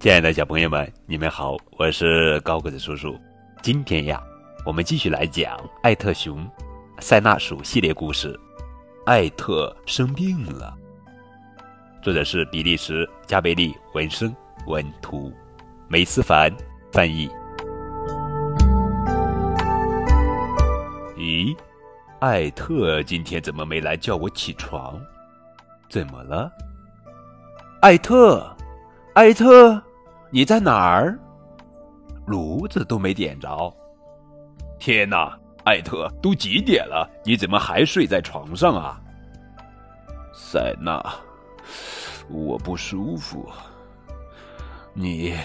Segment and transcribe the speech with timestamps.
[0.00, 3.14] 亲爱的小朋友们，你们好，我是高个子叔叔。
[3.60, 4.18] 今天呀，
[4.64, 6.50] 我们继续来讲艾特熊
[7.00, 8.34] 塞纳鼠系列故事。
[9.04, 10.74] 艾特生病了。
[12.00, 14.34] 作者是比利时加贝利文生
[14.66, 15.30] 文图，
[15.86, 16.50] 梅思凡
[16.90, 17.28] 翻译。
[21.14, 21.54] 咦，
[22.20, 24.98] 艾特今天怎么没来叫我起床？
[25.90, 26.50] 怎么了？
[27.82, 28.50] 艾特，
[29.12, 29.82] 艾特，
[30.30, 31.18] 你在哪儿？
[32.26, 33.74] 炉子都没点着。
[34.78, 37.10] 天哪，艾特，都几点了？
[37.24, 39.00] 你怎么还睡在床上啊？
[40.32, 41.02] 塞纳，
[42.28, 43.50] 我不舒服。
[44.92, 45.36] 你，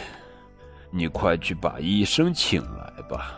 [0.92, 3.36] 你快去把医生请来吧。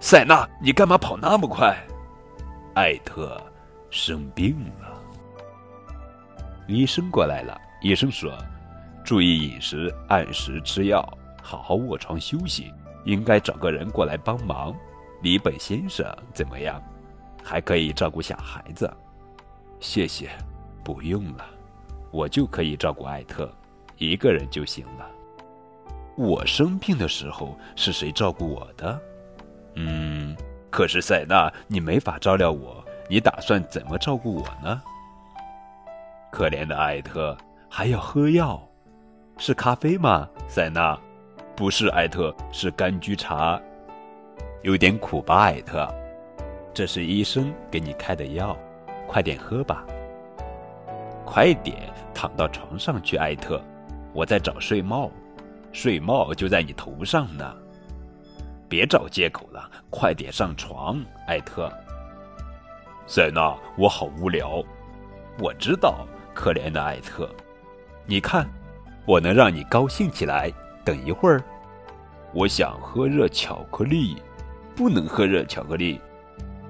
[0.00, 1.76] 塞纳，你干嘛跑那么快？
[2.74, 3.40] 艾特
[3.90, 5.00] 生病了。
[6.66, 7.56] 医生过来了。
[7.82, 8.32] 医生说
[9.04, 11.06] ：“注意饮食，按时吃药，
[11.42, 12.72] 好好卧床休息。
[13.04, 14.74] 应该找个人过来帮忙。
[15.22, 16.82] 李本先生怎么样？
[17.42, 18.92] 还可以照顾小孩子。
[19.80, 20.30] 谢谢，
[20.84, 21.46] 不用了，
[22.10, 23.50] 我就可以照顾艾特，
[23.96, 25.10] 一个人就行了。
[26.16, 29.00] 我生病的时候是谁照顾我的？
[29.76, 30.36] 嗯，
[30.70, 34.82] 可是塞纳，你没法照料我，你打算怎么照顾我呢？”
[36.30, 37.34] 可怜的艾特
[37.68, 38.62] 还要喝药，
[39.42, 40.28] 是咖啡吗？
[40.46, 40.94] 塞纳，
[41.56, 43.58] 不是艾特，是柑橘茶，
[44.60, 45.34] 有点苦吧？
[45.44, 45.88] 艾特，
[46.74, 48.54] 这是医生给你开的药，
[49.08, 49.82] 快点喝吧。
[51.24, 53.58] 快点躺到床上去，艾特，
[54.12, 55.10] 我在找睡帽，
[55.72, 57.56] 睡帽就在你头上呢。
[58.68, 61.72] 别找借口了，快点上床，艾特。
[63.06, 64.62] 塞纳，我好无聊，
[65.38, 66.06] 我知道。
[66.34, 67.28] 可怜的艾特，
[68.06, 68.46] 你看，
[69.06, 70.52] 我能让你高兴起来。
[70.84, 71.42] 等一会儿，
[72.32, 74.22] 我想喝热巧克力，
[74.74, 76.00] 不能喝热巧克力。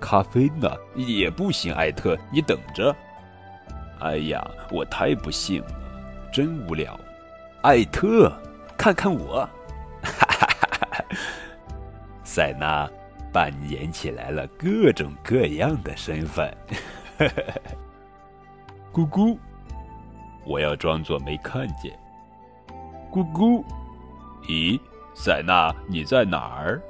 [0.01, 0.69] 咖啡呢？
[0.97, 1.73] 也不行。
[1.75, 2.95] 艾特，你等着。
[4.01, 5.69] 哎呀，我太不幸了，
[6.33, 6.99] 真无聊。
[7.63, 8.33] 艾特，
[8.77, 9.49] 看看我，
[10.03, 11.05] 哈哈哈哈！
[12.25, 12.91] 塞纳
[13.33, 16.57] 扮演起来了各种各样的身份，
[18.93, 19.37] 咕咕。
[20.47, 21.97] 我要装作没看见。
[23.11, 23.65] 咕咕，
[24.47, 24.79] 咦，
[25.15, 26.81] 塞纳，你在哪儿？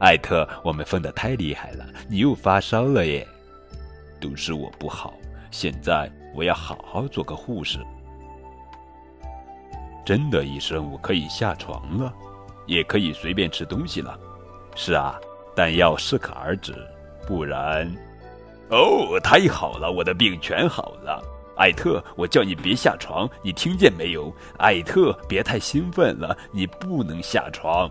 [0.00, 3.26] 艾特，我们疯得太厉害了，你又发烧了耶！
[4.20, 5.14] 都是我不好，
[5.52, 7.78] 现在我要好好做个护士。
[10.04, 12.12] 真的，医生，我可以下床了，
[12.66, 14.18] 也可以随便吃东西了。
[14.74, 15.14] 是啊，
[15.54, 16.74] 但要适可而止，
[17.24, 17.88] 不然……
[18.70, 21.22] 哦，太好了，我的病全好了。
[21.56, 24.34] 艾特，我叫你别下床，你听见没有？
[24.58, 27.90] 艾特，别太兴奋了，你不能下床。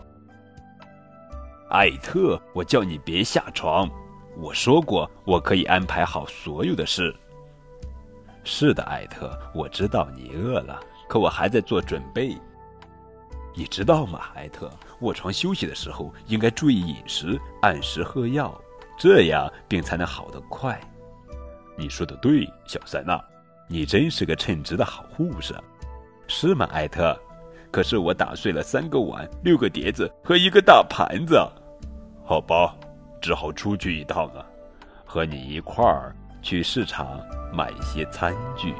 [1.69, 3.90] 艾特，我叫你别下床，
[4.38, 7.16] 我说过我可以安排好所有的事。
[8.44, 12.38] 是的，艾特，我知道你饿了，可我还在做准备。
[13.56, 14.69] 你知道吗，艾特？
[15.00, 18.53] 卧床休息的时候应该注意饮食，按时喝药，
[18.97, 20.79] 这样病才能好得快。
[21.78, 23.19] 你说的对，小塞纳。
[23.68, 25.56] 你真是个称职的好护士，
[26.28, 27.18] 是吗，艾特？
[27.72, 31.35] 可是我打碎了三个碗、六个碟子和一个大盘子，
[32.23, 32.75] 好吧，
[33.19, 34.46] 只好出去一趟了，
[35.06, 37.19] 和你一块儿去市场
[37.52, 38.75] 买一些餐具。